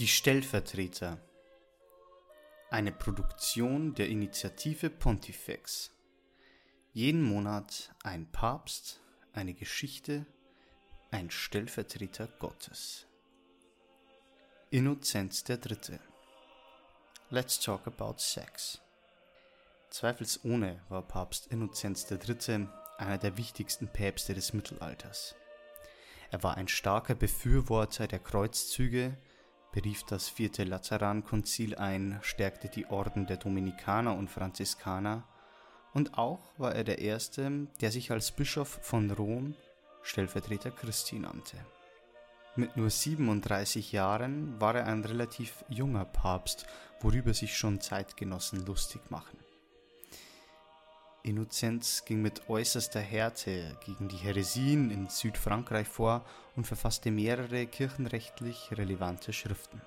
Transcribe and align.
Die 0.00 0.08
Stellvertreter. 0.08 1.18
Eine 2.70 2.90
Produktion 2.90 3.92
der 3.92 4.08
Initiative 4.08 4.88
Pontifex. 4.88 5.90
Jeden 6.94 7.22
Monat 7.22 7.94
ein 8.02 8.32
Papst, 8.32 9.02
eine 9.34 9.52
Geschichte, 9.52 10.24
ein 11.10 11.30
Stellvertreter 11.30 12.28
Gottes. 12.38 13.08
Innozenz 14.70 15.44
der 15.44 15.58
Dritte. 15.58 16.00
Let's 17.28 17.60
talk 17.60 17.86
about 17.86 18.20
sex. 18.20 18.80
Zweifelsohne 19.90 20.82
war 20.88 21.02
Papst 21.02 21.48
Innozenz 21.48 22.10
III. 22.10 22.68
einer 22.96 23.18
der 23.18 23.36
wichtigsten 23.36 23.86
Päpste 23.86 24.32
des 24.32 24.54
Mittelalters. 24.54 25.34
Er 26.30 26.42
war 26.42 26.56
ein 26.56 26.68
starker 26.68 27.14
Befürworter 27.14 28.06
der 28.06 28.20
Kreuzzüge, 28.20 29.18
berief 29.72 30.04
das 30.04 30.28
vierte 30.28 30.64
Laterankonzil 30.64 31.76
ein, 31.76 32.18
stärkte 32.22 32.68
die 32.68 32.86
Orden 32.86 33.26
der 33.26 33.36
Dominikaner 33.36 34.16
und 34.16 34.30
Franziskaner 34.30 35.24
und 35.92 36.18
auch 36.18 36.40
war 36.58 36.74
er 36.74 36.84
der 36.84 36.98
Erste, 36.98 37.66
der 37.80 37.90
sich 37.90 38.10
als 38.10 38.32
Bischof 38.32 38.78
von 38.82 39.10
Rom 39.10 39.54
Stellvertreter 40.02 40.70
Christi 40.70 41.18
nannte. 41.18 41.56
Mit 42.56 42.76
nur 42.76 42.90
37 42.90 43.92
Jahren 43.92 44.60
war 44.60 44.74
er 44.74 44.86
ein 44.86 45.04
relativ 45.04 45.64
junger 45.68 46.04
Papst, 46.04 46.66
worüber 47.00 47.32
sich 47.34 47.56
schon 47.56 47.80
Zeitgenossen 47.80 48.66
lustig 48.66 49.10
machen. 49.10 49.38
Innozenz 51.22 52.04
ging 52.04 52.22
mit 52.22 52.48
äußerster 52.48 53.00
Härte 53.00 53.76
gegen 53.84 54.08
die 54.08 54.16
Häresien 54.16 54.90
in 54.90 55.08
Südfrankreich 55.08 55.86
vor 55.86 56.24
und 56.56 56.66
verfasste 56.66 57.10
mehrere 57.10 57.66
kirchenrechtlich 57.66 58.70
relevante 58.72 59.32
Schriften. 59.32 59.80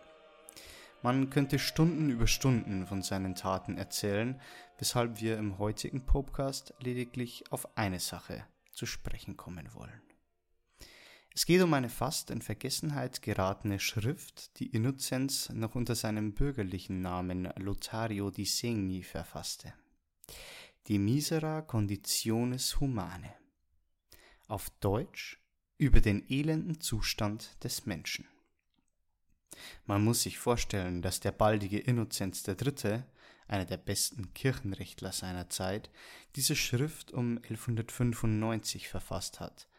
Man 1.02 1.30
könnte 1.30 1.59
Stunden 1.59 2.09
über 2.09 2.27
Stunden 2.27 2.88
von 2.88 3.02
seinen 3.02 3.35
Taten 3.35 3.77
erzählen, 3.77 4.39
weshalb 4.77 5.19
wir 5.19 5.38
im 5.38 5.57
heutigen 5.57 6.05
Popcast 6.05 6.73
lediglich 6.80 7.44
auf 7.52 7.77
eine 7.77 8.00
Sache 8.00 8.45
zu 8.72 8.85
sprechen 8.85 9.35
kommen 9.35 9.73
wollen. 9.73 10.02
Es 11.35 11.47
geht 11.47 11.63
um 11.63 11.73
eine 11.73 11.89
fast 11.89 12.29
in 12.29 12.44
Vergessenheit 12.44 13.23
geratene 13.23 13.79
Schrift, 13.79 14.59
die 14.59 14.67
Innozenz 14.67 15.50
noch 15.50 15.73
unter 15.73 15.95
seinem 15.95 16.33
bürgerlichen 16.33 17.02
Namen 17.02 17.52
Lothario 17.57 18.29
di 18.29 18.45
Segni 18.45 19.02
verfasste. 19.02 19.73
Die 20.89 20.99
Misera 20.99 21.61
Conditiones 21.61 22.81
Humane. 22.81 23.33
Auf 24.49 24.69
Deutsch 24.81 25.39
über 25.77 26.01
den 26.01 26.29
elenden 26.29 26.81
Zustand 26.81 27.63
des 27.63 27.85
Menschen. 27.85 28.27
Man 29.85 30.03
muss 30.03 30.23
sich 30.23 30.39
vorstellen, 30.39 31.01
dass 31.01 31.21
der 31.21 31.31
baldige 31.31 31.79
Innozenz 31.79 32.45
III., 32.45 33.03
einer 33.47 33.63
der 33.63 33.77
besten 33.77 34.33
Kirchenrechtler 34.33 35.13
seiner 35.13 35.49
Zeit, 35.49 35.89
diese 36.35 36.57
Schrift 36.57 37.13
um 37.13 37.37
1195 37.37 38.89
verfasst 38.89 39.39
hat, 39.39 39.69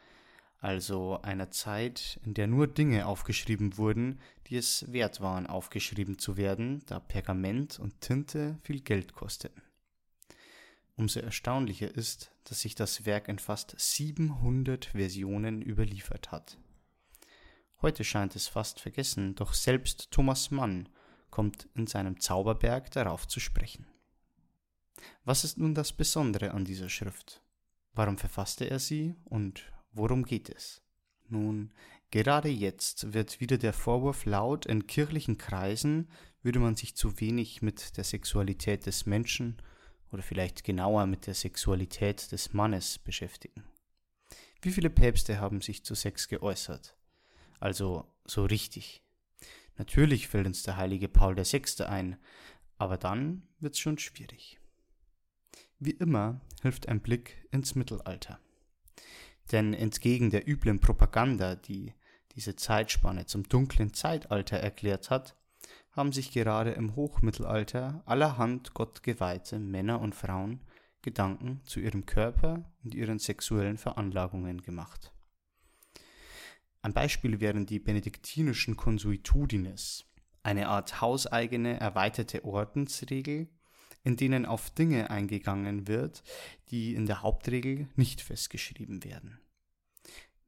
also 0.57 1.21
einer 1.21 1.51
Zeit, 1.51 2.19
in 2.25 2.33
der 2.33 2.47
nur 2.47 2.67
Dinge 2.67 3.05
aufgeschrieben 3.05 3.77
wurden, 3.77 4.23
die 4.47 4.57
es 4.57 4.91
wert 4.91 5.21
waren, 5.21 5.47
aufgeschrieben 5.47 6.19
zu 6.19 6.39
werden, 6.39 6.83
da 6.87 6.99
Pergament 6.99 7.79
und 7.79 8.01
Tinte 8.01 8.59
viel 8.63 8.81
Geld 8.81 9.13
kosteten. 9.13 9.61
Umso 10.97 11.21
erstaunlicher 11.21 11.93
ist, 11.93 12.31
dass 12.45 12.61
sich 12.61 12.75
das 12.75 13.05
Werk 13.05 13.29
in 13.29 13.39
fast 13.39 13.75
700 13.77 14.87
Versionen 14.87 15.61
überliefert 15.61 16.31
hat. 16.31 16.59
Heute 17.83 18.05
scheint 18.05 18.37
es 18.37 18.47
fast 18.47 18.81
vergessen, 18.81 19.35
doch 19.35 19.55
selbst 19.55 20.11
Thomas 20.11 20.51
Mann 20.51 20.89
kommt 21.31 21.69
in 21.75 21.89
seinem 21.89 22.21
Zauberberg 22.21 22.91
darauf 22.93 23.27
zu 23.27 23.41
sprechen. 23.41 23.87
Was 25.25 25.43
ist 25.43 25.59
nun 25.59 25.75
das 25.75 25.93
Besondere 25.93 26.53
an 26.53 26.65
dieser 26.65 26.89
Schrift? 26.89 27.43
Warum 27.93 28.17
verfasste 28.17 28.71
er 28.71 28.79
sie 28.79 29.17
und 29.25 29.73
worum 29.93 30.25
geht 30.25 30.49
es? 30.49 30.81
Nun, 31.29 31.73
gerade 32.11 32.49
jetzt 32.49 33.13
wird 33.13 33.41
wieder 33.41 33.59
der 33.59 33.73
Vorwurf 33.73 34.25
laut, 34.25 34.67
in 34.67 34.87
kirchlichen 34.87 35.39
Kreisen 35.39 36.09
würde 36.43 36.61
man 36.61 36.77
sich 36.77 36.95
zu 36.95 37.21
wenig 37.21 37.63
mit 37.63 37.97
der 37.97 38.05
Sexualität 38.05 38.87
des 38.87 39.07
Menschen 39.07 39.57
oder 40.15 40.23
vielleicht 40.23 40.63
genauer 40.63 41.07
mit 41.07 41.27
der 41.27 41.35
Sexualität 41.35 42.31
des 42.31 42.53
Mannes 42.53 42.99
beschäftigen. 42.99 43.65
Wie 44.63 44.71
viele 44.71 44.89
Päpste 44.89 45.41
haben 45.41 45.61
sich 45.61 45.85
zu 45.85 45.95
Sex 45.97 46.29
geäußert? 46.29 46.97
Also 47.59 48.07
so 48.25 48.45
richtig. 48.45 49.03
Natürlich 49.77 50.29
fällt 50.29 50.47
uns 50.47 50.63
der 50.63 50.77
heilige 50.77 51.09
Paul 51.09 51.37
VI. 51.37 51.83
ein, 51.85 52.17
aber 52.79 52.97
dann 52.97 53.43
wird's 53.59 53.81
schon 53.81 53.99
schwierig. 53.99 54.61
Wie 55.81 55.91
immer 55.91 56.41
hilft 56.63 56.89
ein 56.89 57.01
Blick 57.01 57.47
ins 57.51 57.75
Mittelalter. 57.75 58.39
Denn 59.51 59.75
entgegen 59.75 60.31
der 60.31 60.49
üblen 60.49 60.81
Propaganda, 60.81 61.57
die 61.57 61.93
diese 62.37 62.55
Zeitspanne 62.55 63.27
zum 63.27 63.43
dunklen 63.49 63.93
Zeitalter 63.93 64.59
erklärt 64.59 65.11
hat, 65.11 65.37
haben 65.95 66.13
sich 66.13 66.33
gerade 66.33 66.73
im 66.73 66.97
Hochmittelalter 66.97 68.03
allerhand 68.05 68.75
gottgeweihte 68.75 69.59
Männer 69.59 70.01
und 70.01 70.15
Frauen 70.15 70.61
Gedanken 71.03 71.61
zu 71.65 71.81
ihrem 71.81 72.07
Körper 72.07 72.65
und 72.83 72.95
ihren 72.95 73.19
sexuellen 73.19 73.79
Veranlagungen 73.79 74.63
gemacht. 74.63 75.13
Ein 76.83 76.95
Beispiel 76.95 77.41
wären 77.41 77.67
die 77.67 77.79
benediktinischen 77.79 78.77
Consuetudines, 78.77 80.07
eine 80.43 80.69
Art 80.69 81.01
hauseigene 81.01 81.79
erweiterte 81.79 82.45
Ordensregel, 82.45 83.49
in 84.03 84.17
denen 84.17 84.47
auf 84.47 84.71
Dinge 84.71 85.11
eingegangen 85.11 85.89
wird, 85.89 86.23
die 86.71 86.95
in 86.95 87.07
der 87.07 87.23
Hauptregel 87.23 87.89
nicht 87.97 88.21
festgeschrieben 88.21 89.05
werden 89.05 89.39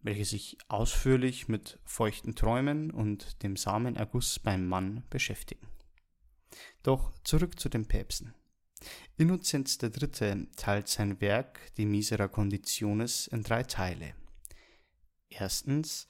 welche 0.06 0.24
sich 0.24 0.56
ausführlich 0.68 1.48
mit 1.48 1.80
feuchten 1.84 2.36
Träumen 2.36 2.92
und 2.92 3.42
dem 3.42 3.56
Samenerguss 3.56 4.38
beim 4.38 4.66
Mann 4.66 5.02
beschäftigen. 5.10 5.66
Doch 6.84 7.12
zurück 7.24 7.58
zu 7.58 7.68
den 7.68 7.86
Päpsten. 7.86 8.32
Innozenz 9.16 9.78
III. 9.82 10.46
teilt 10.54 10.88
sein 10.88 11.20
Werk 11.20 11.74
De 11.74 11.84
Misera 11.84 12.28
Conditiones 12.28 13.26
in 13.26 13.42
drei 13.42 13.64
Teile. 13.64 14.14
Erstens 15.28 16.06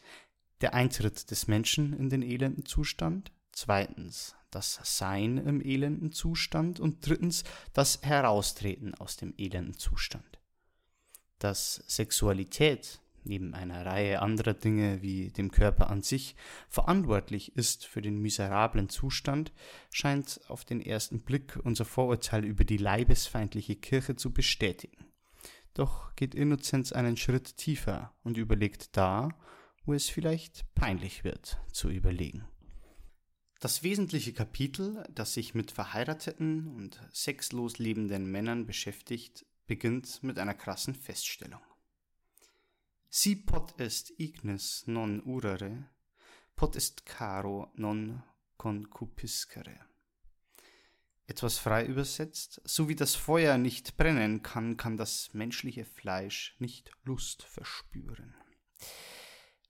der 0.61 0.75
Eintritt 0.75 1.31
des 1.31 1.47
Menschen 1.47 1.95
in 1.95 2.11
den 2.11 2.23
elenden 2.23 2.67
Zustand, 2.67 3.33
zweitens 3.53 4.35
das 4.51 4.79
Sein 4.85 5.39
im 5.39 5.63
elenden 5.63 6.13
Zustand 6.13 6.81
und 6.81 7.07
drittens 7.07 7.45
das 7.73 8.03
Heraustreten 8.03 8.95
aus 8.95 9.17
dem 9.17 9.33
elenden 9.39 9.79
Zustand. 9.79 10.39
Dass 11.39 11.83
Sexualität 11.87 13.01
neben 13.27 13.55
einer 13.55 13.85
Reihe 13.85 14.23
anderer 14.23 14.55
Dinge 14.55 15.03
wie 15.03 15.31
dem 15.31 15.51
Körper 15.51 15.91
an 15.91 16.03
sich 16.03 16.37
verantwortlich 16.69 17.57
ist 17.57 17.87
für 17.87 18.03
den 18.03 18.21
miserablen 18.21 18.89
Zustand, 18.89 19.53
scheint 19.91 20.41
auf 20.49 20.65
den 20.65 20.81
ersten 20.81 21.21
Blick 21.21 21.59
unser 21.65 21.85
Vorurteil 21.85 22.45
über 22.45 22.65
die 22.65 22.79
leibesfeindliche 22.79 23.77
Kirche 23.77 24.17
zu 24.17 24.33
bestätigen. 24.33 25.07
Doch 25.75 26.15
geht 26.17 26.35
Innozenz 26.35 26.93
einen 26.93 27.17
Schritt 27.17 27.57
tiefer 27.57 28.15
und 28.25 28.39
überlegt 28.39 28.97
da, 28.97 29.29
wo 29.85 29.93
es 29.93 30.09
vielleicht 30.09 30.65
peinlich 30.75 31.23
wird, 31.23 31.59
zu 31.73 31.91
überlegen. 31.91 32.47
Das 33.61 33.83
wesentliche 33.83 34.33
Kapitel, 34.33 35.05
das 35.15 35.35
sich 35.35 35.55
mit 35.55 35.71
verheirateten 35.71 36.67
und 36.67 37.01
sexlos 37.13 37.79
lebenden 37.79 38.31
Männern 38.31 38.67
beschäftigt, 38.67 39.47
beginnt 39.67 40.23
mit 40.23 40.39
einer 40.39 40.55
krassen 40.55 40.95
Feststellung. 40.95 41.61
Si 43.09 43.37
pot 43.37 43.75
est 43.79 44.13
ignis 44.19 44.85
non 44.87 45.23
urare, 45.25 45.91
pot 46.55 46.77
est 46.77 47.05
caro 47.05 47.73
non 47.77 48.23
concupiscere. 48.57 49.87
Etwas 51.29 51.59
frei 51.59 51.87
übersetzt, 51.87 52.61
so 52.65 52.89
wie 52.89 52.95
das 52.95 53.17
Feuer 53.17 53.59
nicht 53.59 53.97
brennen 53.97 54.43
kann, 54.43 54.77
kann 54.77 54.97
das 54.97 55.35
menschliche 55.35 55.85
Fleisch 55.85 56.55
nicht 56.59 56.91
Lust 57.05 57.43
verspüren. 57.43 58.35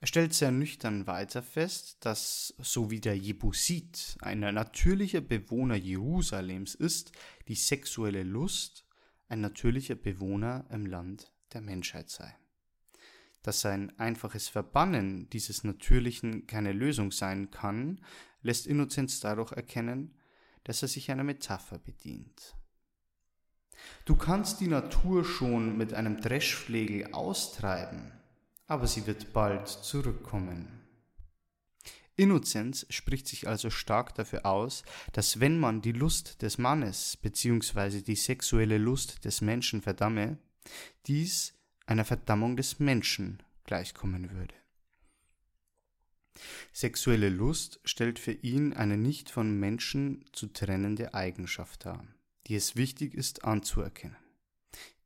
Er 0.00 0.06
stellt 0.06 0.34
sehr 0.34 0.50
nüchtern 0.50 1.06
weiter 1.06 1.42
fest, 1.42 1.96
dass 2.00 2.54
so 2.58 2.90
wie 2.90 3.00
der 3.00 3.16
Jebusit 3.16 4.18
ein 4.20 4.40
natürlicher 4.40 5.22
Bewohner 5.22 5.76
Jerusalems 5.76 6.74
ist, 6.74 7.12
die 7.48 7.54
sexuelle 7.54 8.22
Lust 8.22 8.84
ein 9.28 9.40
natürlicher 9.40 9.94
Bewohner 9.94 10.66
im 10.70 10.84
Land 10.84 11.32
der 11.54 11.62
Menschheit 11.62 12.10
sei 12.10 12.36
dass 13.46 13.64
ein 13.64 13.96
einfaches 13.98 14.48
Verbannen 14.48 15.30
dieses 15.30 15.62
Natürlichen 15.62 16.46
keine 16.46 16.72
Lösung 16.72 17.12
sein 17.12 17.50
kann, 17.50 18.00
lässt 18.42 18.66
Innozenz 18.66 19.20
dadurch 19.20 19.52
erkennen, 19.52 20.14
dass 20.64 20.82
er 20.82 20.88
sich 20.88 21.10
einer 21.10 21.24
Metapher 21.24 21.78
bedient. 21.78 22.56
Du 24.04 24.16
kannst 24.16 24.60
die 24.60 24.68
Natur 24.68 25.24
schon 25.24 25.76
mit 25.76 25.94
einem 25.94 26.20
Dreschflegel 26.20 27.12
austreiben, 27.12 28.12
aber 28.66 28.86
sie 28.86 29.06
wird 29.06 29.32
bald 29.32 29.68
zurückkommen. 29.68 30.76
Innozenz 32.16 32.86
spricht 32.88 33.28
sich 33.28 33.46
also 33.46 33.70
stark 33.70 34.14
dafür 34.14 34.46
aus, 34.46 34.82
dass 35.12 35.38
wenn 35.38 35.58
man 35.58 35.82
die 35.82 35.92
Lust 35.92 36.42
des 36.42 36.58
Mannes 36.58 37.18
bzw. 37.18 38.00
die 38.00 38.16
sexuelle 38.16 38.78
Lust 38.78 39.24
des 39.24 39.42
Menschen 39.42 39.82
verdamme, 39.82 40.38
dies 41.06 41.55
einer 41.86 42.04
Verdammung 42.04 42.56
des 42.56 42.78
Menschen 42.78 43.42
gleichkommen 43.64 44.30
würde. 44.30 44.54
Sexuelle 46.72 47.30
Lust 47.30 47.80
stellt 47.84 48.18
für 48.18 48.32
ihn 48.32 48.74
eine 48.74 48.98
nicht 48.98 49.30
von 49.30 49.58
Menschen 49.58 50.24
zu 50.32 50.48
trennende 50.48 51.14
Eigenschaft 51.14 51.86
dar, 51.86 52.06
die 52.46 52.54
es 52.54 52.76
wichtig 52.76 53.14
ist 53.14 53.44
anzuerkennen. 53.44 54.18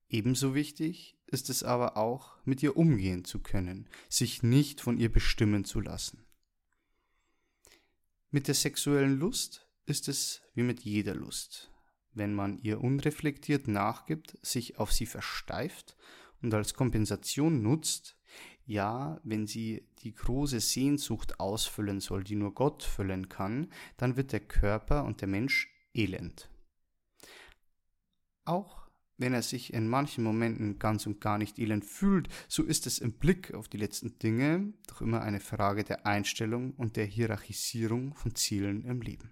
Ebenso 0.08 0.54
wichtig 0.54 1.16
ist 1.26 1.50
es 1.50 1.62
aber 1.62 1.96
auch, 1.96 2.36
mit 2.44 2.62
ihr 2.62 2.76
umgehen 2.76 3.24
zu 3.24 3.38
können, 3.38 3.88
sich 4.08 4.42
nicht 4.42 4.80
von 4.80 4.98
ihr 4.98 5.12
bestimmen 5.12 5.64
zu 5.64 5.80
lassen. 5.80 6.26
Mit 8.32 8.48
der 8.48 8.54
sexuellen 8.54 9.18
Lust 9.18 9.68
ist 9.86 10.08
es 10.08 10.42
wie 10.54 10.62
mit 10.62 10.80
jeder 10.80 11.14
Lust. 11.14 11.70
Wenn 12.12 12.34
man 12.34 12.58
ihr 12.58 12.80
unreflektiert 12.80 13.68
nachgibt, 13.68 14.36
sich 14.42 14.78
auf 14.78 14.92
sie 14.92 15.06
versteift 15.06 15.96
und 16.42 16.54
als 16.54 16.74
Kompensation 16.74 17.62
nutzt, 17.62 18.16
ja, 18.64 19.20
wenn 19.24 19.46
sie 19.46 19.88
die 19.98 20.14
große 20.14 20.60
Sehnsucht 20.60 21.40
ausfüllen 21.40 22.00
soll, 22.00 22.22
die 22.22 22.36
nur 22.36 22.54
Gott 22.54 22.82
füllen 22.82 23.28
kann, 23.28 23.72
dann 23.96 24.16
wird 24.16 24.32
der 24.32 24.40
Körper 24.40 25.04
und 25.04 25.20
der 25.20 25.28
Mensch 25.28 25.68
elend. 25.92 26.48
Auch 28.44 28.88
wenn 29.20 29.34
er 29.34 29.42
sich 29.42 29.72
in 29.74 29.86
manchen 29.86 30.24
Momenten 30.24 30.78
ganz 30.78 31.06
und 31.06 31.20
gar 31.20 31.36
nicht 31.36 31.58
elend 31.58 31.84
fühlt, 31.84 32.28
so 32.48 32.62
ist 32.62 32.86
es 32.86 32.98
im 32.98 33.12
Blick 33.12 33.52
auf 33.52 33.68
die 33.68 33.76
letzten 33.76 34.18
Dinge 34.18 34.72
doch 34.86 35.02
immer 35.02 35.20
eine 35.20 35.40
Frage 35.40 35.84
der 35.84 36.06
Einstellung 36.06 36.72
und 36.72 36.96
der 36.96 37.04
Hierarchisierung 37.04 38.14
von 38.14 38.34
Zielen 38.34 38.84
im 38.84 39.02
Leben. 39.02 39.30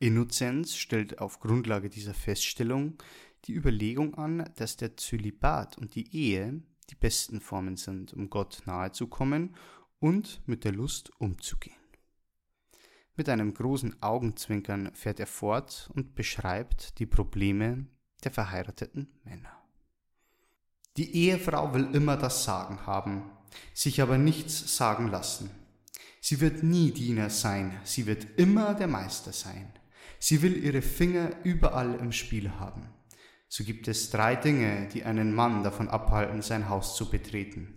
Innozenz 0.00 0.76
stellt 0.76 1.18
auf 1.18 1.38
Grundlage 1.40 1.88
dieser 1.88 2.14
Feststellung 2.14 2.98
die 3.48 3.54
Überlegung 3.54 4.14
an, 4.14 4.48
dass 4.56 4.76
der 4.76 4.96
Zölibat 4.96 5.78
und 5.78 5.94
die 5.94 6.14
Ehe 6.14 6.62
die 6.90 6.94
besten 6.94 7.40
Formen 7.40 7.76
sind, 7.76 8.12
um 8.12 8.30
Gott 8.30 8.62
nahe 8.66 8.92
zu 8.92 9.06
kommen 9.06 9.56
und 9.98 10.42
mit 10.46 10.64
der 10.64 10.72
Lust 10.72 11.10
umzugehen. 11.18 11.74
Mit 13.16 13.28
einem 13.28 13.52
großen 13.52 14.00
Augenzwinkern 14.02 14.94
fährt 14.94 15.18
er 15.18 15.26
fort 15.26 15.90
und 15.94 16.14
beschreibt 16.14 16.98
die 16.98 17.06
Probleme 17.06 17.86
der 18.22 18.30
verheirateten 18.30 19.08
Männer. 19.24 19.56
Die 20.96 21.14
Ehefrau 21.14 21.74
will 21.74 21.88
immer 21.94 22.16
das 22.16 22.44
Sagen 22.44 22.86
haben, 22.86 23.30
sich 23.72 24.02
aber 24.02 24.18
nichts 24.18 24.76
sagen 24.76 25.08
lassen. 25.08 25.50
Sie 26.20 26.40
wird 26.40 26.62
nie 26.62 26.92
Diener 26.92 27.30
sein, 27.30 27.80
sie 27.84 28.06
wird 28.06 28.38
immer 28.38 28.74
der 28.74 28.88
Meister 28.88 29.32
sein. 29.32 29.72
Sie 30.18 30.42
will 30.42 30.56
ihre 30.62 30.82
Finger 30.82 31.30
überall 31.44 31.94
im 31.94 32.12
Spiel 32.12 32.50
haben. 32.50 32.97
So 33.48 33.64
gibt 33.64 33.88
es 33.88 34.10
drei 34.10 34.36
Dinge, 34.36 34.88
die 34.92 35.04
einen 35.04 35.34
Mann 35.34 35.62
davon 35.62 35.88
abhalten, 35.88 36.42
sein 36.42 36.68
Haus 36.68 36.96
zu 36.96 37.10
betreten. 37.10 37.74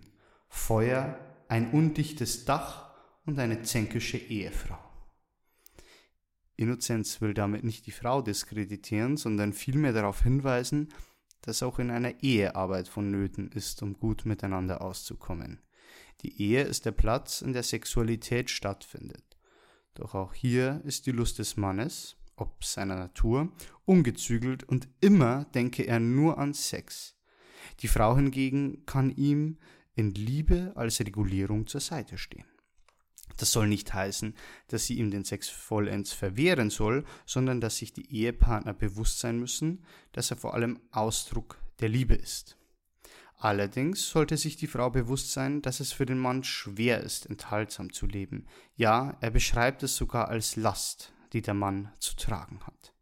Feuer, 0.48 1.18
ein 1.48 1.70
undichtes 1.70 2.44
Dach 2.44 2.90
und 3.24 3.38
eine 3.38 3.62
zänkische 3.62 4.18
Ehefrau. 4.18 4.78
Innozenz 6.56 7.20
will 7.20 7.34
damit 7.34 7.64
nicht 7.64 7.86
die 7.86 7.92
Frau 7.92 8.20
diskreditieren, 8.20 9.16
sondern 9.16 9.52
vielmehr 9.52 9.92
darauf 9.92 10.22
hinweisen, 10.22 10.92
dass 11.40 11.62
auch 11.62 11.78
in 11.78 11.90
einer 11.90 12.22
Ehe 12.22 12.54
Arbeit 12.54 12.86
vonnöten 12.86 13.50
ist, 13.50 13.82
um 13.82 13.94
gut 13.98 14.26
miteinander 14.26 14.82
auszukommen. 14.82 15.60
Die 16.20 16.40
Ehe 16.40 16.62
ist 16.62 16.84
der 16.84 16.92
Platz, 16.92 17.40
in 17.40 17.52
der 17.52 17.64
Sexualität 17.64 18.48
stattfindet. 18.50 19.24
Doch 19.94 20.14
auch 20.14 20.34
hier 20.34 20.80
ist 20.84 21.06
die 21.06 21.12
Lust 21.12 21.38
des 21.38 21.56
Mannes, 21.56 22.16
ob 22.42 22.64
seiner 22.64 22.96
Natur, 22.96 23.52
ungezügelt 23.84 24.64
und 24.64 24.88
immer 25.00 25.44
denke 25.54 25.84
er 25.84 26.00
nur 26.00 26.38
an 26.38 26.52
Sex. 26.52 27.16
Die 27.80 27.88
Frau 27.88 28.16
hingegen 28.16 28.84
kann 28.84 29.10
ihm 29.10 29.58
in 29.94 30.10
Liebe 30.12 30.72
als 30.74 31.00
Regulierung 31.00 31.66
zur 31.66 31.80
Seite 31.80 32.18
stehen. 32.18 32.44
Das 33.36 33.52
soll 33.52 33.68
nicht 33.68 33.94
heißen, 33.94 34.34
dass 34.68 34.86
sie 34.86 34.98
ihm 34.98 35.10
den 35.10 35.24
Sex 35.24 35.48
vollends 35.48 36.12
verwehren 36.12 36.70
soll, 36.70 37.04
sondern 37.24 37.60
dass 37.60 37.78
sich 37.78 37.92
die 37.92 38.12
Ehepartner 38.12 38.74
bewusst 38.74 39.20
sein 39.20 39.38
müssen, 39.38 39.84
dass 40.12 40.30
er 40.30 40.36
vor 40.36 40.54
allem 40.54 40.80
Ausdruck 40.90 41.58
der 41.80 41.88
Liebe 41.88 42.14
ist. 42.14 42.58
Allerdings 43.36 44.08
sollte 44.08 44.36
sich 44.36 44.56
die 44.56 44.68
Frau 44.68 44.90
bewusst 44.90 45.32
sein, 45.32 45.62
dass 45.62 45.80
es 45.80 45.92
für 45.92 46.06
den 46.06 46.18
Mann 46.18 46.44
schwer 46.44 47.00
ist, 47.00 47.26
enthaltsam 47.26 47.92
zu 47.92 48.06
leben. 48.06 48.46
Ja, 48.76 49.16
er 49.20 49.30
beschreibt 49.30 49.82
es 49.82 49.96
sogar 49.96 50.28
als 50.28 50.54
Last, 50.54 51.12
die 51.32 51.42
der 51.42 51.54
Mann 51.54 51.92
zu 51.98 52.16
tragen 52.16 52.60
hat. 52.66 52.94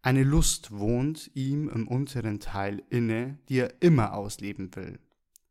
Eine 0.00 0.24
Lust 0.24 0.72
wohnt 0.72 1.30
ihm 1.34 1.68
im 1.68 1.86
unteren 1.86 2.40
Teil 2.40 2.82
inne, 2.90 3.38
die 3.48 3.58
er 3.58 3.74
immer 3.80 4.14
ausleben 4.14 4.74
will, 4.74 4.98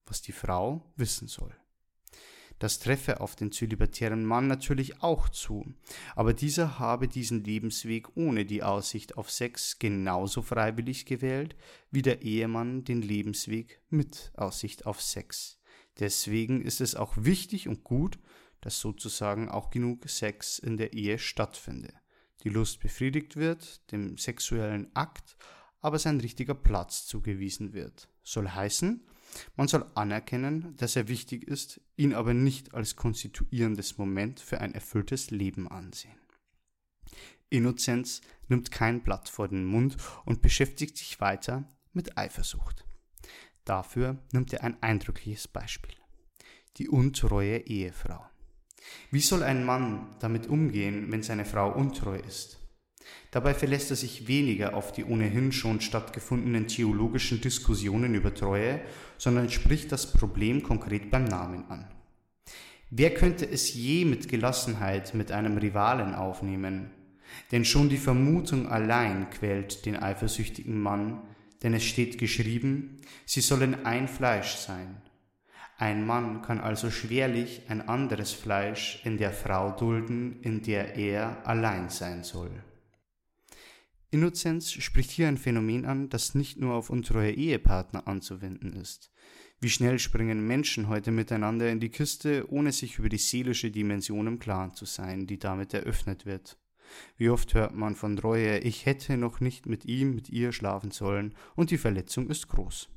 was 0.05 0.21
die 0.21 0.33
Frau 0.33 0.91
wissen 0.97 1.29
soll. 1.29 1.55
Das 2.61 2.77
treffe 2.77 3.21
auf 3.21 3.35
den 3.35 3.51
zölibatären 3.51 4.23
Mann 4.23 4.45
natürlich 4.45 5.01
auch 5.01 5.29
zu, 5.29 5.73
aber 6.15 6.33
dieser 6.33 6.77
habe 6.77 7.07
diesen 7.07 7.43
Lebensweg 7.43 8.15
ohne 8.15 8.45
die 8.45 8.61
Aussicht 8.61 9.17
auf 9.17 9.31
Sex 9.31 9.79
genauso 9.79 10.43
freiwillig 10.43 11.07
gewählt 11.07 11.55
wie 11.89 12.03
der 12.03 12.21
Ehemann 12.21 12.83
den 12.83 13.01
Lebensweg 13.01 13.81
mit 13.89 14.31
Aussicht 14.35 14.85
auf 14.85 15.01
Sex. 15.01 15.59
Deswegen 15.99 16.61
ist 16.61 16.81
es 16.81 16.93
auch 16.93 17.13
wichtig 17.17 17.67
und 17.67 17.83
gut, 17.83 18.19
dass 18.61 18.79
sozusagen 18.79 19.49
auch 19.49 19.69
genug 19.69 20.09
Sex 20.09 20.59
in 20.59 20.77
der 20.77 20.93
Ehe 20.93 21.19
stattfinde. 21.19 21.93
Die 22.43 22.49
Lust 22.49 22.79
befriedigt 22.79 23.35
wird, 23.35 23.91
dem 23.91 24.17
sexuellen 24.17 24.95
Akt 24.95 25.35
aber 25.81 25.99
sein 25.99 26.19
richtiger 26.19 26.53
Platz 26.53 27.05
zugewiesen 27.05 27.73
wird. 27.73 28.07
Soll 28.23 28.49
heißen, 28.49 29.03
man 29.55 29.67
soll 29.67 29.89
anerkennen, 29.95 30.75
dass 30.77 30.95
er 30.95 31.07
wichtig 31.07 31.47
ist, 31.47 31.81
ihn 31.95 32.13
aber 32.13 32.33
nicht 32.33 32.73
als 32.73 32.95
konstituierendes 32.95 33.97
Moment 33.97 34.39
für 34.39 34.61
ein 34.61 34.73
erfülltes 34.73 35.31
Leben 35.31 35.67
ansehen. 35.67 36.19
Innozenz 37.49 38.21
nimmt 38.47 38.71
kein 38.71 39.03
Blatt 39.03 39.27
vor 39.27 39.47
den 39.47 39.65
Mund 39.65 39.97
und 40.25 40.41
beschäftigt 40.41 40.97
sich 40.97 41.19
weiter 41.19 41.65
mit 41.93 42.17
Eifersucht. 42.17 42.85
Dafür 43.65 44.17
nimmt 44.31 44.53
er 44.53 44.63
ein 44.63 44.81
eindrückliches 44.81 45.47
Beispiel. 45.47 45.95
Die 46.77 46.87
untreue 46.87 47.57
Ehefrau. 47.57 48.25
Wie 49.11 49.19
soll 49.19 49.43
ein 49.43 49.65
Mann 49.65 50.07
damit 50.19 50.47
umgehen, 50.47 51.07
wenn 51.09 51.23
seine 51.23 51.45
Frau 51.45 51.71
untreu 51.71 52.17
ist? 52.17 52.57
Dabei 53.31 53.53
verlässt 53.53 53.89
er 53.89 53.95
sich 53.95 54.27
weniger 54.27 54.75
auf 54.75 54.91
die 54.91 55.05
ohnehin 55.05 55.51
schon 55.51 55.81
stattgefundenen 55.81 56.67
theologischen 56.67 57.41
Diskussionen 57.41 58.13
über 58.13 58.33
Treue, 58.33 58.81
sondern 59.17 59.49
spricht 59.49 59.91
das 59.91 60.11
Problem 60.11 60.63
konkret 60.63 61.09
beim 61.09 61.25
Namen 61.25 61.65
an. 61.69 61.87
Wer 62.89 63.13
könnte 63.13 63.49
es 63.49 63.73
je 63.73 64.03
mit 64.03 64.27
Gelassenheit 64.27 65.13
mit 65.13 65.31
einem 65.31 65.57
Rivalen 65.57 66.13
aufnehmen? 66.13 66.91
Denn 67.53 67.63
schon 67.63 67.87
die 67.87 67.97
Vermutung 67.97 68.67
allein 68.67 69.29
quält 69.29 69.85
den 69.85 69.95
eifersüchtigen 69.95 70.77
Mann, 70.77 71.21
denn 71.63 71.73
es 71.73 71.85
steht 71.85 72.17
geschrieben, 72.17 72.99
sie 73.25 73.39
sollen 73.39 73.85
ein 73.85 74.09
Fleisch 74.09 74.55
sein. 74.55 75.01
Ein 75.81 76.05
Mann 76.05 76.43
kann 76.43 76.59
also 76.59 76.91
schwerlich 76.91 77.63
ein 77.67 77.81
anderes 77.81 78.31
Fleisch 78.31 79.01
in 79.03 79.17
der 79.17 79.31
Frau 79.31 79.71
dulden, 79.71 80.39
in 80.43 80.61
der 80.61 80.95
er 80.95 81.43
allein 81.47 81.89
sein 81.89 82.23
soll. 82.23 82.51
Innozenz 84.11 84.73
spricht 84.73 85.09
hier 85.09 85.27
ein 85.27 85.39
Phänomen 85.39 85.87
an, 85.87 86.09
das 86.09 86.35
nicht 86.35 86.59
nur 86.59 86.75
auf 86.75 86.91
untreue 86.91 87.31
Ehepartner 87.31 88.07
anzuwenden 88.07 88.73
ist. 88.73 89.11
Wie 89.59 89.71
schnell 89.71 89.97
springen 89.97 90.45
Menschen 90.45 90.87
heute 90.87 91.09
miteinander 91.09 91.71
in 91.71 91.79
die 91.79 91.89
Kiste, 91.89 92.45
ohne 92.51 92.73
sich 92.73 92.99
über 92.99 93.09
die 93.09 93.17
seelische 93.17 93.71
Dimension 93.71 94.27
im 94.27 94.37
Klaren 94.37 94.75
zu 94.75 94.85
sein, 94.85 95.25
die 95.25 95.39
damit 95.39 95.73
eröffnet 95.73 96.27
wird. 96.27 96.59
Wie 97.17 97.29
oft 97.29 97.55
hört 97.55 97.73
man 97.73 97.95
von 97.95 98.19
Reue, 98.19 98.59
ich 98.59 98.85
hätte 98.85 99.17
noch 99.17 99.39
nicht 99.39 99.65
mit 99.65 99.85
ihm, 99.85 100.13
mit 100.13 100.29
ihr 100.29 100.51
schlafen 100.51 100.91
sollen, 100.91 101.33
und 101.55 101.71
die 101.71 101.79
Verletzung 101.79 102.29
ist 102.29 102.49
groß. 102.49 102.87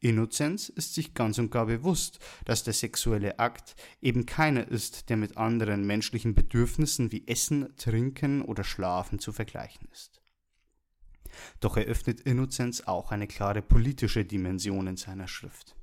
Innozenz 0.00 0.68
ist 0.68 0.94
sich 0.94 1.14
ganz 1.14 1.38
und 1.38 1.50
gar 1.50 1.66
bewusst, 1.66 2.18
dass 2.44 2.64
der 2.64 2.74
sexuelle 2.74 3.38
Akt 3.38 3.74
eben 4.02 4.26
keiner 4.26 4.68
ist, 4.68 5.08
der 5.08 5.16
mit 5.16 5.36
anderen 5.36 5.86
menschlichen 5.86 6.34
Bedürfnissen 6.34 7.10
wie 7.10 7.26
Essen, 7.26 7.74
Trinken 7.76 8.42
oder 8.42 8.64
Schlafen 8.64 9.18
zu 9.18 9.32
vergleichen 9.32 9.88
ist. 9.92 10.20
Doch 11.60 11.76
eröffnet 11.76 12.20
Innozenz 12.20 12.82
auch 12.82 13.10
eine 13.10 13.26
klare 13.26 13.62
politische 13.62 14.24
Dimension 14.24 14.86
in 14.86 14.96
seiner 14.96 15.26
Schrift. 15.26 15.74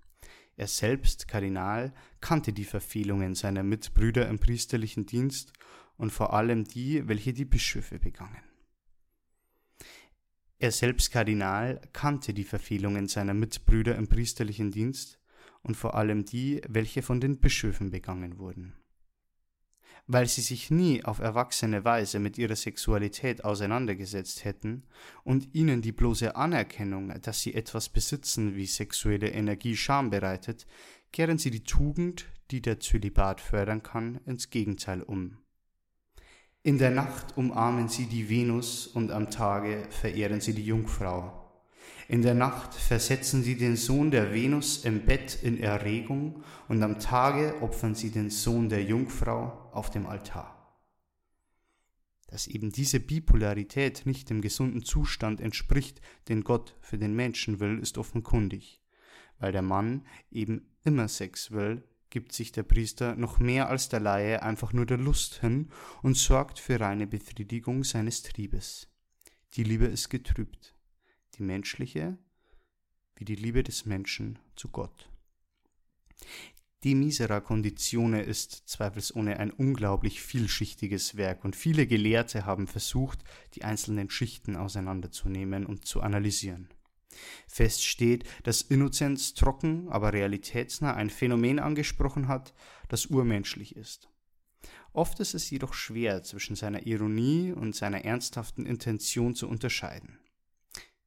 Er 0.56 0.68
selbst, 0.68 1.28
Kardinal, 1.28 1.94
kannte 2.20 2.54
die 2.54 2.66
Verfehlungen 2.66 3.36
seiner 3.36 3.64
Mitbrüder 3.64 4.28
im 4.28 4.40
priesterlichen 4.40 5.06
Dienst 5.06 5.54
und 5.98 6.12
vor 6.12 6.34
allem 6.34 6.66
die, 6.66 7.08
welche 7.08 7.34
die 7.34 7.46
Bischöfe 7.46 8.00
begangen. 8.00 8.51
Er 10.62 10.72
selbst, 10.72 11.10
Kardinal, 11.12 11.82
kannte 11.92 12.36
die 12.36 12.44
Verfehlungen 12.44 13.08
seiner 13.08 13.34
Mitbrüder 13.34 13.96
im 13.96 14.08
priesterlichen 14.08 14.70
Dienst 14.70 15.20
und 15.64 15.76
vor 15.76 15.96
allem 15.96 16.24
die, 16.24 16.62
welche 16.70 17.02
von 17.02 17.20
den 17.20 17.40
Bischöfen 17.40 17.90
begangen 17.90 18.38
wurden. 18.38 18.76
weil 20.08 20.28
sie 20.28 20.42
sich 20.42 20.70
nie 20.70 21.04
auf 21.04 21.20
erwachsene 21.20 21.84
Weise 21.86 22.20
mit 22.20 22.38
ihrer 22.38 22.56
Sexualität 22.56 23.44
auseinandergesetzt 23.44 24.44
hätten 24.44 24.84
und 25.24 25.54
ihnen 25.56 25.82
die 25.82 25.92
bloße 25.94 26.36
Anerkennung, 26.36 27.14
dass 27.22 27.42
sie 27.42 27.54
etwas 27.54 27.90
besitzen 27.90 28.56
wie 28.56 28.66
sexuelle 28.66 29.30
Energie 29.30 29.76
Scham 29.76 30.10
bereitet, 30.10 30.68
kehren 31.12 31.38
sie 31.38 31.52
die 31.52 31.64
Tugend, 31.64 32.26
die 32.52 32.62
der 32.62 32.80
Zölibat 32.80 33.42
fördern 33.42 33.84
kann, 33.84 34.20
ins 34.26 34.50
Gegenteil 34.50 35.02
um. 35.02 35.38
In 36.64 36.78
der 36.78 36.92
Nacht 36.92 37.38
umarmen 37.38 37.90
sie 37.90 38.06
die 38.06 38.30
Venus 38.30 38.86
und 38.86 39.10
am 39.10 39.32
Tage 39.32 39.88
verehren 39.90 40.42
sie 40.42 40.54
die 40.54 40.64
Jungfrau. 40.64 41.42
In 42.08 42.22
der 42.22 42.36
Nacht 42.36 42.76
versetzen 42.76 43.42
sie 43.42 43.58
den 43.58 43.76
Sohn 43.76 44.12
der 44.12 44.32
Venus 44.32 44.86
im 44.86 45.06
Bett 45.06 45.40
in 45.42 45.60
Erregung 45.60 46.44
und 46.68 46.84
am 46.84 47.00
Tage 47.00 47.60
opfern 47.62 47.96
sie 47.96 48.12
den 48.12 48.30
Sohn 48.30 48.70
der 48.70 48.84
Jungfrau 48.84 49.72
auf 49.72 49.90
dem 49.90 50.06
Altar. 50.06 50.80
Dass 52.28 52.46
eben 52.46 52.72
diese 52.72 53.00
Bipolarität 53.00 54.06
nicht 54.06 54.30
dem 54.30 54.42
gesunden 54.42 54.84
Zustand 54.84 55.42
entspricht, 55.42 56.00
den 56.30 56.44
Gott 56.44 56.78
für 56.80 57.00
den 57.00 57.16
Menschen 57.16 57.60
will, 57.60 57.80
ist 57.80 57.98
offenkundig. 57.98 58.82
Weil 59.40 59.52
der 59.52 59.64
Mann 59.64 60.06
eben 60.30 60.70
immer 60.84 61.08
Sex 61.08 61.50
will, 61.50 61.84
gibt 62.12 62.32
sich 62.34 62.52
der 62.52 62.64
Priester 62.64 63.16
noch 63.16 63.40
mehr 63.40 63.70
als 63.70 63.90
der 63.90 64.02
Laie 64.02 64.44
einfach 64.44 64.74
nur 64.74 64.86
der 64.86 64.98
Lust 64.98 65.42
hin 65.42 65.72
und 66.04 66.16
sorgt 66.16 66.60
für 66.60 66.80
reine 66.80 67.08
Befriedigung 67.08 67.84
seines 67.84 68.22
Triebes. 68.22 68.88
Die 69.56 69.64
Liebe 69.64 69.86
ist 69.86 70.10
getrübt 70.10 70.76
die 71.36 71.44
menschliche 71.44 72.18
wie 73.16 73.26
die 73.26 73.36
Liebe 73.36 73.64
des 73.64 73.86
Menschen 73.86 74.40
zu 74.56 74.70
Gott. 74.70 75.10
Die 76.84 76.96
Misera 76.96 77.40
Conditione 77.40 78.24
ist 78.24 78.64
zweifelsohne 78.68 79.38
ein 79.38 79.52
unglaublich 79.52 80.22
vielschichtiges 80.22 81.16
Werk 81.18 81.46
und 81.46 81.56
viele 81.56 81.86
Gelehrte 81.86 82.48
haben 82.48 82.66
versucht, 82.66 83.20
die 83.54 83.64
einzelnen 83.64 84.10
Schichten 84.10 84.56
auseinanderzunehmen 84.56 85.68
und 85.68 85.86
zu 85.86 86.02
analysieren. 86.02 86.70
Fest 87.48 87.84
steht, 87.84 88.24
dass 88.44 88.62
Innozenz 88.62 89.34
trocken, 89.34 89.90
aber 89.90 90.14
realitätsnah 90.14 90.94
ein 90.94 91.10
Phänomen 91.10 91.60
angesprochen 91.60 92.28
hat, 92.28 92.54
das 92.88 93.08
urmenschlich 93.08 93.76
ist. 93.76 94.10
Oft 94.94 95.20
ist 95.20 95.34
es 95.34 95.50
jedoch 95.50 95.74
schwer, 95.74 96.24
zwischen 96.24 96.56
seiner 96.56 96.86
Ironie 96.86 97.54
und 97.54 97.76
seiner 97.76 98.04
ernsthaften 98.04 98.66
Intention 98.66 99.36
zu 99.36 99.48
unterscheiden. 99.48 100.20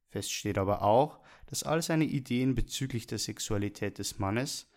Fest 0.09 0.31
steht 0.31 0.57
aber 0.57 0.81
auch, 0.81 1.19
dass 1.47 1.63
all 1.63 1.81
seine 1.81 2.05
Ideen 2.05 2.55
bezüglich 2.55 3.05
der 3.05 3.19
Sexualität 3.19 3.99
des 3.99 4.17
Mannes 4.17 4.67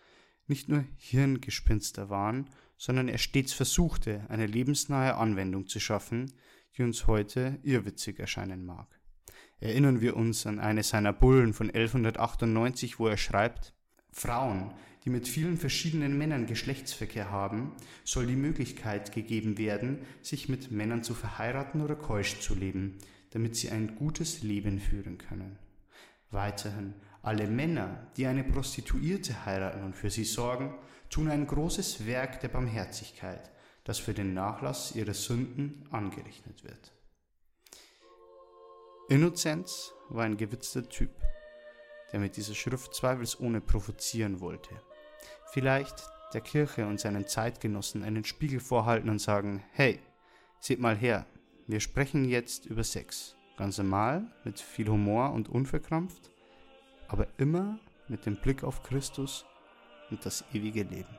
nicht 0.47 0.69
nur 0.69 0.85
Hirngespinster 0.97 2.09
waren, 2.09 2.49
sondern 2.77 3.07
er 3.07 3.17
stets 3.17 3.53
versuchte, 3.53 4.25
eine 4.29 4.45
lebensnahe 4.45 5.15
Anwendung 5.15 5.67
zu 5.67 5.79
schaffen, 5.79 6.33
die 6.77 6.83
uns 6.83 7.07
heute 7.07 7.59
irrwitzig 7.63 8.19
erscheinen 8.19 8.65
mag. 8.65 8.98
Erinnern 9.61 9.99
wir 9.99 10.15
uns 10.15 10.45
an 10.45 10.59
eine 10.59 10.83
seiner 10.83 11.11
Bullen 11.11 11.53
von 11.53 11.69
1198, 11.69 12.99
wo 12.99 13.07
er 13.07 13.17
schreibt, 13.17 13.73
Frauen, 14.11 14.73
die 15.03 15.09
mit 15.09 15.27
vielen 15.27 15.57
verschiedenen 15.57 16.17
Männern 16.17 16.45
Geschlechtsverkehr 16.45 17.29
haben, 17.29 17.73
soll 18.03 18.25
die 18.25 18.35
Möglichkeit 18.35 19.11
gegeben 19.11 19.57
werden, 19.57 19.99
sich 20.21 20.49
mit 20.49 20.71
Männern 20.71 21.03
zu 21.03 21.13
verheiraten 21.13 21.81
oder 21.81 21.95
keusch 21.95 22.39
zu 22.39 22.55
leben, 22.55 22.97
damit 23.31 23.55
sie 23.55 23.69
ein 23.69 23.95
gutes 23.95 24.43
Leben 24.43 24.79
führen 24.79 25.17
können. 25.17 25.57
Weiterhin, 26.31 26.93
alle 27.21 27.47
Männer, 27.47 28.07
die 28.17 28.27
eine 28.27 28.43
Prostituierte 28.43 29.45
heiraten 29.45 29.83
und 29.83 29.95
für 29.95 30.09
sie 30.09 30.23
sorgen, 30.23 30.73
tun 31.09 31.29
ein 31.29 31.47
großes 31.47 32.05
Werk 32.05 32.39
der 32.39 32.49
Barmherzigkeit, 32.49 33.51
das 33.83 33.99
für 33.99 34.13
den 34.13 34.33
Nachlass 34.33 34.95
ihrer 34.95 35.13
Sünden 35.13 35.83
angerechnet 35.91 36.63
wird. 36.63 36.93
Innozenz 39.09 39.95
war 40.09 40.25
ein 40.25 40.37
gewitzter 40.37 40.87
Typ, 40.87 41.09
der 42.11 42.19
mit 42.19 42.37
dieser 42.37 42.53
Schrift 42.53 42.93
zweifelsohne 42.93 43.59
provozieren 43.59 44.39
wollte. 44.39 44.69
Vielleicht 45.51 45.95
der 46.31 46.41
Kirche 46.41 46.85
und 46.85 46.99
seinen 46.99 47.25
Zeitgenossen 47.25 48.03
einen 48.03 48.23
Spiegel 48.23 48.59
vorhalten 48.59 49.09
und 49.09 49.17
sagen, 49.17 49.63
hey, 49.71 49.99
seht 50.59 50.79
mal 50.79 50.95
her, 50.95 51.25
wir 51.65 51.79
sprechen 51.79 52.23
jetzt 52.23 52.67
über 52.67 52.83
Sex. 52.83 53.35
Ganz 53.57 53.79
normal, 53.79 54.31
mit 54.43 54.59
viel 54.59 54.87
Humor 54.87 55.31
und 55.31 55.49
unverkrampft, 55.49 56.29
aber 57.07 57.27
immer 57.37 57.79
mit 58.09 58.27
dem 58.27 58.35
Blick 58.35 58.63
auf 58.63 58.83
Christus 58.83 59.43
und 60.11 60.23
das 60.23 60.45
ewige 60.53 60.83
Leben. 60.83 61.17